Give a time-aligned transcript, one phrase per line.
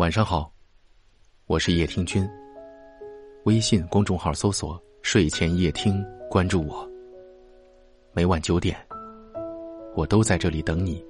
[0.00, 0.50] 晚上好，
[1.44, 2.26] 我是叶听君。
[3.44, 6.90] 微信公众号搜索“睡前夜听”，关注我。
[8.14, 8.74] 每晚九点，
[9.94, 11.04] 我都在这里等你。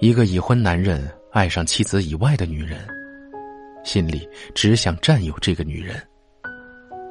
[0.00, 2.84] 一个已婚男人爱上妻子以外的女人，
[3.84, 6.04] 心里只想占有这个女人，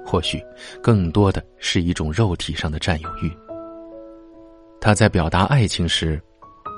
[0.05, 0.43] 或许
[0.83, 3.31] 更多的是一种肉体上的占有欲。
[4.81, 6.21] 他在表达爱情时。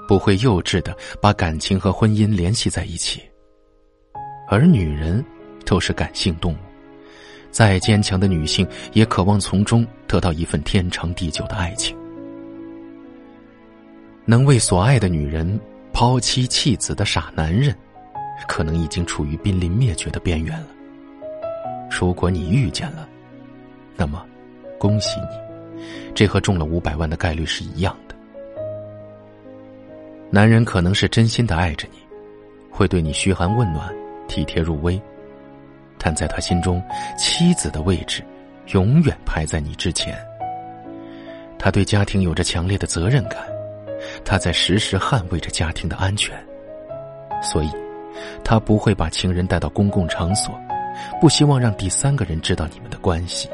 [0.07, 3.21] 不会幼稚的把感情和婚姻联系在一起，
[4.47, 5.23] 而女人
[5.65, 6.57] 都是感性动物，
[7.49, 11.95] 再坚强的女性也渴望从中得到一份天长地久的爱情。
[14.25, 15.59] 能为所爱的女人
[15.91, 17.75] 抛妻弃子的傻男人，
[18.47, 20.67] 可能已经处于濒临灭绝的边缘了。
[21.89, 23.07] 如果你遇见了，
[23.95, 24.25] 那么，
[24.79, 25.81] 恭喜你，
[26.13, 28.10] 这和中了五百万的概率是一样的。
[30.33, 31.97] 男人可能是真心的爱着你，
[32.71, 33.93] 会对你嘘寒问暖、
[34.29, 34.99] 体贴入微，
[35.97, 36.81] 但在他心中，
[37.17, 38.23] 妻子的位置
[38.67, 40.17] 永远排在你之前。
[41.59, 43.39] 他对家庭有着强烈的责任感，
[44.23, 46.33] 他在时时捍卫着家庭的安全，
[47.43, 47.69] 所以，
[48.41, 50.57] 他不会把情人带到公共场所，
[51.19, 53.49] 不希望让第三个人知道你们的关系。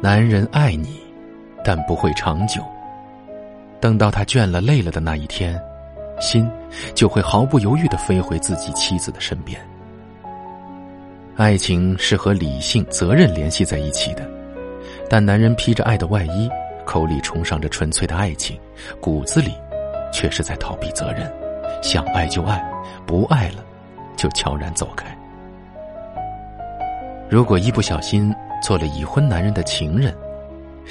[0.00, 1.00] 男人爱你，
[1.64, 2.62] 但不会长久。
[3.80, 5.60] 等到他倦了、累了的那一天，
[6.20, 6.50] 心
[6.94, 9.60] 就会毫不犹豫的飞回自己妻子的身边。
[11.36, 14.28] 爱情是和理性、责任联系在一起的，
[15.08, 16.50] 但男人披着爱的外衣，
[16.84, 18.58] 口里崇尚着纯粹的爱情，
[19.00, 19.52] 骨子里
[20.12, 21.32] 却是在逃避责任。
[21.80, 22.60] 想爱就爱，
[23.06, 23.64] 不爱了
[24.16, 25.16] 就悄然走开。
[27.30, 30.12] 如果一不小心做了已婚男人的情人，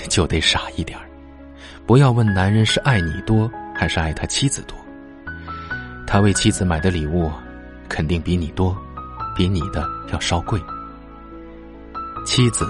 [0.07, 1.06] 就得傻一点儿。
[1.87, 4.77] 不要问男人是爱你多还是爱他妻子多。
[6.05, 7.31] 他为妻子买的礼物，
[7.87, 8.77] 肯定比你多，
[9.33, 10.61] 比你的要稍贵。
[12.25, 12.67] 妻子，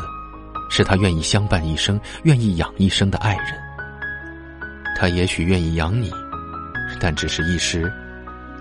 [0.70, 3.46] 是他愿意相伴一生、愿意养一生的爱人。
[4.96, 6.14] 他也许愿意养你，
[7.00, 7.92] 但只是一时，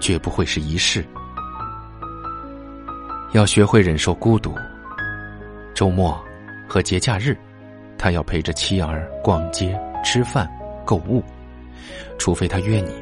[0.01, 1.05] 绝不会是一世。
[3.33, 4.55] 要学会忍受孤独。
[5.75, 6.19] 周末
[6.67, 7.37] 和节假日，
[7.99, 9.79] 他要陪着妻儿逛街。
[10.07, 10.49] 吃饭、
[10.85, 11.21] 购物，
[12.17, 12.93] 除非他约你，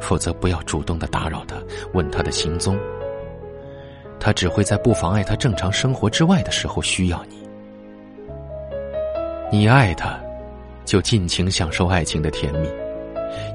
[0.00, 1.54] 否则不要主动的打扰他，
[1.94, 2.76] 问他的行踪。
[4.18, 7.48] 他只会在不妨碍他正常生活之外的时候需要你。
[9.52, 10.18] 你爱他，
[10.84, 12.68] 就尽情享受爱情的甜蜜，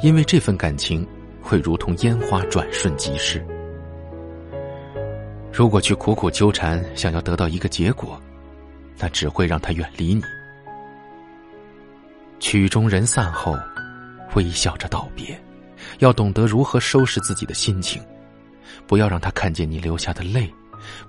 [0.01, 1.05] 因为这份感情
[1.41, 3.45] 会如同烟花转瞬即逝。
[5.51, 8.17] 如果去苦苦纠缠，想要得到一个结果，
[8.97, 10.21] 那只会让他远离你。
[12.41, 13.55] 曲终人散后，
[14.33, 15.39] 微笑着道别，
[15.99, 18.03] 要懂得如何收拾自己的心情，
[18.87, 20.51] 不要让他看见你流下的泪，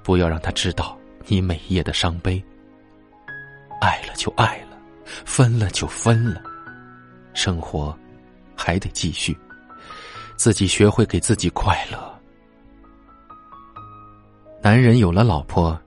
[0.02, 2.40] 不要让他知道你每夜的伤悲。
[3.80, 4.76] 爱了就爱了，
[5.24, 6.42] 分了就分了，
[7.32, 7.98] 生活
[8.54, 9.36] 还得继续，
[10.36, 12.20] 自己学会给自己快乐。
[14.62, 15.80] 男人有了老婆，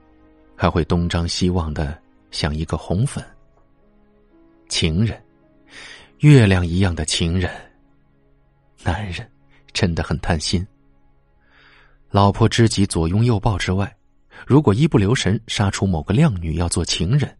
[0.56, 1.96] 还会东张西望的
[2.32, 3.24] 像一个红粉。
[4.68, 5.22] 情人。
[6.20, 7.50] 月亮一样的情人，
[8.82, 9.30] 男人
[9.74, 10.66] 真的很贪心。
[12.08, 13.94] 老婆知己左拥右抱之外，
[14.46, 17.36] 如果一不留神杀出某个靓女要做情人，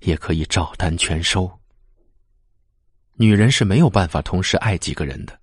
[0.00, 1.48] 也可以照单全收。
[3.14, 5.38] 女人是没有办法同时爱几个人的。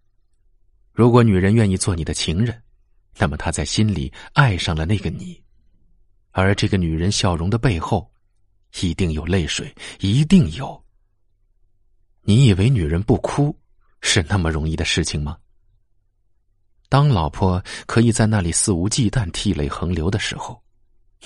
[0.91, 2.61] 如果女人愿意做你的情人，
[3.17, 5.41] 那么她在心里爱上了那个你，
[6.31, 8.11] 而这个女人笑容的背后，
[8.81, 10.84] 一定有泪水，一定有。
[12.29, 13.57] 你以为女人不哭
[14.01, 15.38] 是那么容易的事情吗？
[16.89, 20.61] 当老婆可以在那里肆无忌惮、涕泪横流的时候，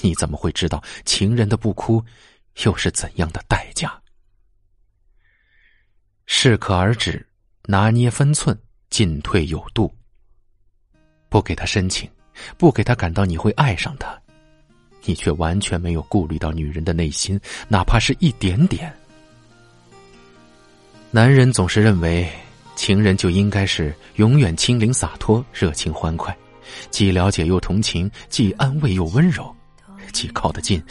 [0.02, 2.06] 你怎么会知道情人的不哭
[2.66, 4.00] 又是怎样的代价？
[6.28, 7.28] 适可而止，
[7.66, 8.56] 拿捏分寸，
[8.92, 9.92] 进退有度。
[11.30, 12.08] 不给他深情，
[12.60, 14.22] 不给他感到你会爱上他，
[15.06, 18.96] 你却完全没有顾虑到女人的内心，哪怕是一点点。
[21.14, 22.32] 男人总是认为，
[22.78, 26.36] 情人就应该是永远清灵洒脱、热情欢快，
[26.90, 29.54] 既了解又同情，既安慰又温柔，
[30.14, 30.82] 既靠得近，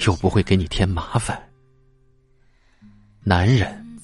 [0.00, 1.42] 又不会给你添麻烦。
[3.22, 3.98] 男人，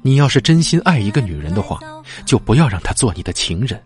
[0.00, 1.78] 你要是真心爱一个女人的话，
[2.24, 3.78] 就不要让她做你的情人。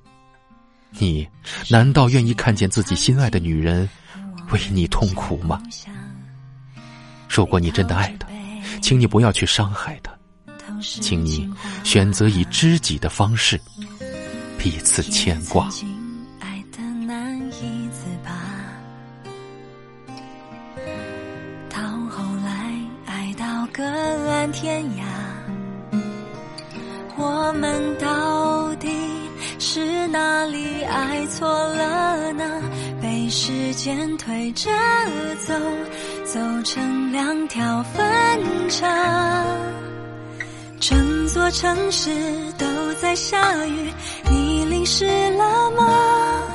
[0.91, 1.29] 你
[1.69, 3.89] 难道愿意看见自己心爱的女人
[4.53, 5.61] 为你痛苦吗？
[7.29, 8.29] 如果你真的爱她，
[8.81, 10.17] 请你不要去伤害她。
[10.81, 11.49] 请你
[11.85, 13.61] 选择以知己的方式
[14.59, 15.69] 彼此牵挂。
[16.39, 18.31] 爱的难以自拔
[21.69, 22.75] 到后来
[23.07, 25.05] 爱到各安天涯
[27.17, 28.89] 我们到底
[29.59, 32.63] 是哪里爱错了呢？
[33.03, 34.71] 被时间推着
[35.47, 35.55] 走
[36.25, 38.01] 走成两条分
[38.69, 38.87] 岔。
[40.81, 42.11] 整座城市
[42.57, 43.93] 都在下雨，
[44.31, 45.05] 你淋湿
[45.37, 46.49] 了吗？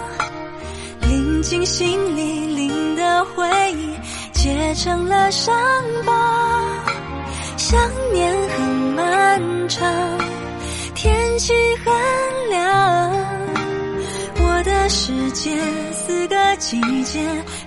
[1.01, 3.95] 淋进心里，淋的回忆
[4.33, 5.55] 结成了伤
[6.03, 6.11] 疤。
[7.55, 7.79] 想
[8.11, 9.87] 念很漫长，
[10.95, 11.53] 天气
[11.85, 11.93] 很
[12.49, 13.11] 凉，
[14.39, 15.55] 我的世界
[15.93, 17.21] 四个季节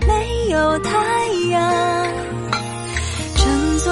[0.09, 0.93] 没有太
[1.51, 2.48] 阳。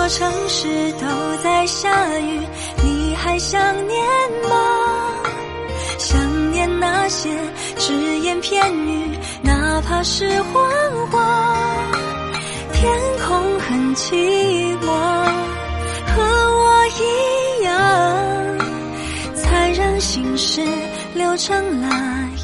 [0.08, 2.40] 城市都在下雨。
[2.84, 4.04] 你还想念
[4.48, 4.56] 吗？
[5.98, 7.30] 想念那些
[7.78, 10.62] 只言片语，哪怕是谎
[11.10, 11.44] 话。
[12.72, 12.92] 天
[13.26, 14.14] 空很寂
[14.78, 14.86] 寞，
[16.06, 17.74] 和我一样，
[19.34, 20.62] 才让心事
[21.14, 21.88] 流成了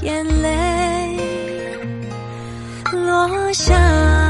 [0.02, 1.16] 眼泪
[2.90, 4.21] 落下。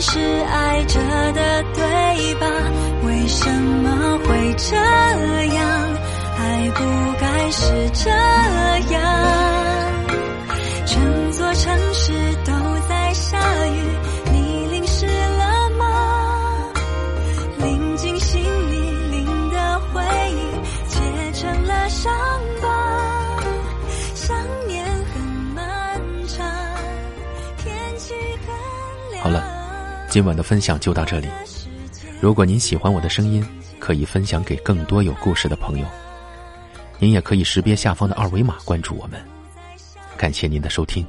[0.00, 1.00] 是爱着
[1.32, 2.46] 的对吧？
[3.04, 4.76] 为什么会这
[5.54, 5.64] 样？
[6.38, 6.84] 爱不
[7.20, 8.10] 该是这
[8.92, 9.47] 样。
[30.08, 31.28] 今晚的分享就到这里。
[32.20, 33.46] 如果您喜欢我的声音，
[33.78, 35.86] 可以分享给更多有故事的朋友。
[36.98, 39.22] 您也可以识别下方的二维码关注我们。
[40.16, 41.06] 感谢您的收听，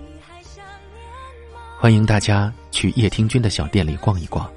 [1.79, 4.47] 欢迎大家去叶听君的小店里逛一逛。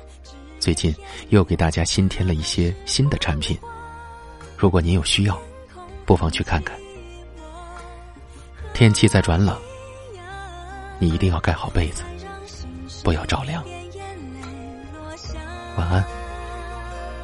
[0.58, 0.94] 最近
[1.30, 3.56] 又给大家新添了一些新的产品，
[4.58, 5.40] 如果您有需要，
[6.04, 6.76] 不妨去看看。
[8.74, 9.56] 天气在转冷，
[10.98, 12.02] 你一定要盖好被子。
[13.02, 13.64] 不要着凉，
[15.76, 16.04] 晚安。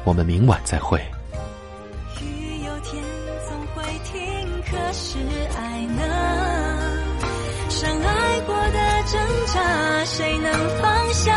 [0.03, 0.99] 我们明晚再会。
[2.21, 3.03] 雨有天
[3.47, 4.21] 总会停，
[4.63, 5.17] 可是
[5.57, 6.01] 爱呢？
[7.69, 10.51] 相爱过的挣扎，谁能
[10.81, 11.35] 放下？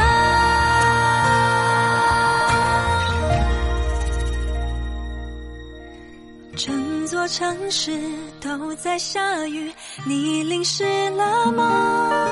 [6.57, 7.99] 整座城市
[8.41, 9.73] 都在下雨，
[10.07, 12.29] 你淋湿了吗？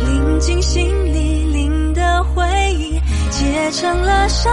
[0.00, 1.29] 淋进心里，
[3.72, 4.52] 成了伤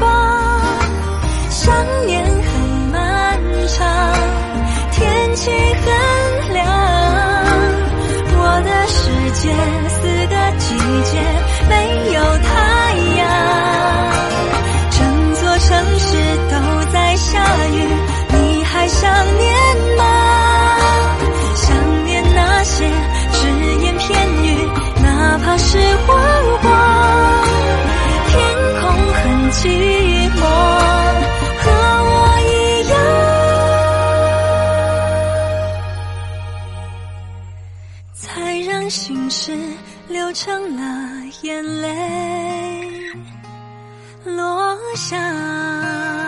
[0.00, 0.60] 疤。
[1.48, 1.74] 想
[2.06, 4.12] 念很漫长，
[4.92, 6.25] 天气很
[40.36, 40.82] 成了
[41.40, 42.90] 眼泪
[44.22, 46.25] 落下。